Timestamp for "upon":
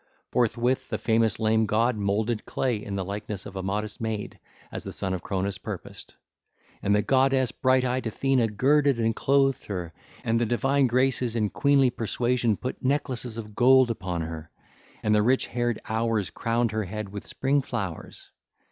13.91-14.21